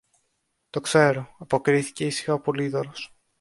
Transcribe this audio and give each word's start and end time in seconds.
Το 0.69 0.79
ξέρω, 0.79 1.35
αποκρίθηκε 1.39 2.05
ήσυχα 2.05 2.33
ο 2.33 2.39
Πολύδωρος. 2.39 3.13